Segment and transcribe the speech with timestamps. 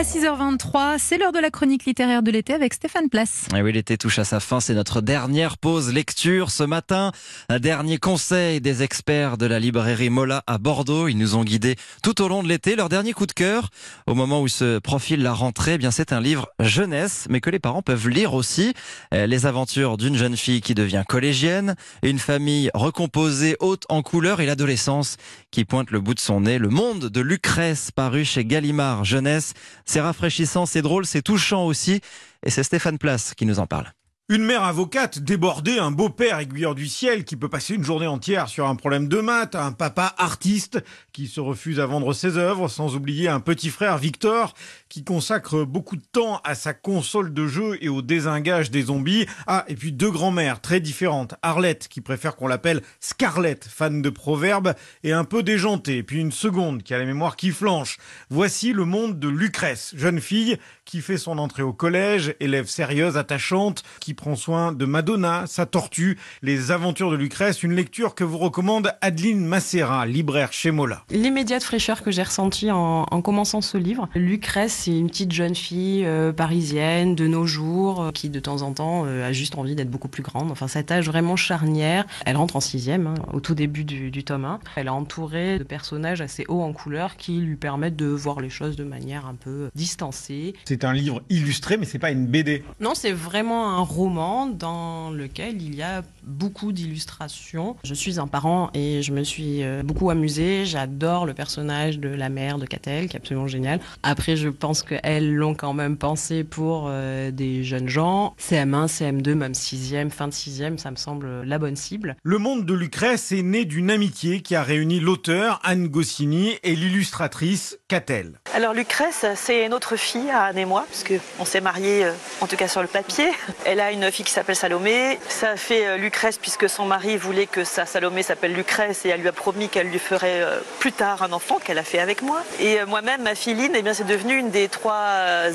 [0.00, 3.44] À 6h23, c'est l'heure de la chronique littéraire de l'été avec Stéphane Place.
[3.52, 7.12] Oui, l'été touche à sa fin, c'est notre dernière pause lecture ce matin.
[7.50, 11.08] Un dernier conseil des experts de la librairie Mola à Bordeaux.
[11.08, 12.76] Ils nous ont guidés tout au long de l'été.
[12.76, 13.68] Leur dernier coup de cœur,
[14.06, 17.50] au moment où se profile la rentrée, eh bien c'est un livre jeunesse, mais que
[17.50, 18.72] les parents peuvent lire aussi.
[19.12, 24.40] Euh, Les aventures d'une jeune fille qui devient collégienne, une famille recomposée, haute en couleurs
[24.40, 25.18] et l'adolescence
[25.50, 26.56] qui pointe le bout de son nez.
[26.56, 29.52] Le monde de Lucrèce, paru chez Gallimard Jeunesse.
[29.90, 32.00] C'est rafraîchissant, c'est drôle, c'est touchant aussi.
[32.46, 33.92] Et c'est Stéphane Place qui nous en parle.
[34.32, 38.48] Une mère avocate débordée, un beau-père aiguilleur du ciel qui peut passer une journée entière
[38.48, 40.78] sur un problème de maths, un papa artiste
[41.12, 44.54] qui se refuse à vendre ses œuvres, sans oublier un petit frère Victor
[44.88, 49.26] qui consacre beaucoup de temps à sa console de jeu et au désingage des zombies.
[49.48, 51.34] Ah, et puis deux grands-mères très différentes.
[51.42, 56.04] Arlette qui préfère qu'on l'appelle Scarlett, fan de proverbes et un peu déjantée.
[56.04, 57.98] Puis une seconde qui a la mémoire qui flanche.
[58.28, 63.16] Voici le monde de Lucrèce, jeune fille qui fait son entrée au collège, élève sérieuse,
[63.16, 68.22] attachante, qui prend soin de Madonna, sa tortue, les aventures de Lucrèce, une lecture que
[68.22, 71.04] vous recommande Adeline Macera, libraire chez Mola.
[71.08, 75.54] L'immédiate fraîcheur que j'ai ressentie en, en, commençant ce livre, Lucrèce, c'est une petite jeune
[75.54, 79.56] fille euh, parisienne de nos jours euh, qui de temps en temps euh, a juste
[79.56, 80.50] envie d'être beaucoup plus grande.
[80.50, 82.04] Enfin, cet âge vraiment charnière.
[82.26, 84.60] Elle rentre en sixième, hein, au tout début du, du, tome 1.
[84.76, 88.50] Elle est entourée de personnages assez hauts en couleur qui lui permettent de voir les
[88.50, 90.52] choses de manière un peu distancée.
[90.66, 92.64] C'est un livre illustré, mais c'est pas une BD.
[92.80, 97.76] Non, c'est vraiment un roman dans lequel il y a beaucoup d'illustrations.
[97.84, 100.64] Je suis un parent et je me suis beaucoup amusée.
[100.64, 103.80] J'adore le personnage de la mère de Catel, qui est absolument génial.
[104.02, 108.34] Après, je pense qu'elles l'ont quand même pensé pour euh, des jeunes gens.
[108.40, 112.16] CM1, CM2, même 6e, fin de 6e, ça me semble la bonne cible.
[112.22, 116.74] Le monde de Lucrèce est né d'une amitié qui a réuni l'auteur, Anne Goscinny, et
[116.74, 118.40] l'illustratrice, Catel.
[118.54, 122.56] Alors Lucrèce, c'est notre fille, Anne et moi, puisque on s'est mariés, euh, en tout
[122.56, 123.28] cas sur le papier.
[123.64, 125.18] Elle a une fille qui s'appelle Salomé.
[125.28, 129.20] Ça fait euh, Lucrèce puisque son mari voulait que sa Salomé s'appelle Lucrèce et elle
[129.20, 130.44] lui a promis qu'elle lui ferait
[130.78, 132.42] plus tard un enfant qu'elle a fait avec moi.
[132.60, 135.00] Et moi-même, ma fille Lynn, eh bien, c'est devenu une des trois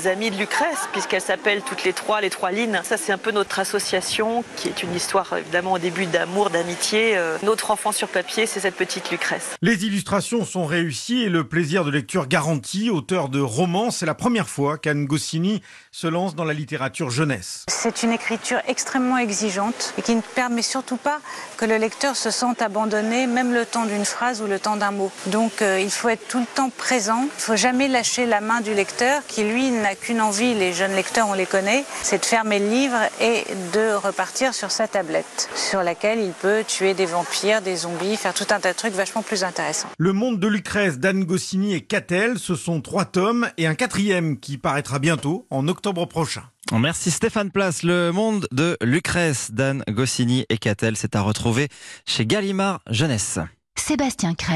[0.06, 2.80] amies de Lucrèce, puisqu'elles s'appellent toutes les trois les trois Lynn.
[2.84, 7.18] Ça, c'est un peu notre association, qui est une histoire évidemment au début d'amour, d'amitié.
[7.42, 9.56] Notre enfant sur papier, c'est cette petite Lucrèce.
[9.62, 12.90] Les illustrations sont réussies et le plaisir de lecture garanti.
[12.90, 17.64] Auteur de romans, c'est la première fois qu'Anne Goscinny se lance dans la littérature jeunesse.
[17.68, 18.25] C'est une écriture
[18.66, 21.20] extrêmement exigeante et qui ne permet surtout pas
[21.56, 24.90] que le lecteur se sente abandonné, même le temps d'une phrase ou le temps d'un
[24.90, 25.10] mot.
[25.26, 27.22] Donc euh, il faut être tout le temps présent.
[27.22, 30.94] Il faut jamais lâcher la main du lecteur qui, lui, n'a qu'une envie, les jeunes
[30.94, 35.48] lecteurs, on les connaît, c'est de fermer le livre et de repartir sur sa tablette,
[35.54, 38.94] sur laquelle il peut tuer des vampires, des zombies, faire tout un tas de trucs
[38.94, 39.88] vachement plus intéressants.
[39.98, 44.38] Le monde de Lucrèce d'Anne Goscinny et Catel, ce sont trois tomes et un quatrième
[44.38, 46.42] qui paraîtra bientôt, en octobre prochain.
[46.72, 47.82] Merci Stéphane Place.
[47.82, 51.68] Le monde de Lucrèce d'Anne Goscinny et Catel, c'est à retrouver
[52.06, 53.38] chez Gallimard Jeunesse.
[53.76, 54.54] Sébastien Crêpe.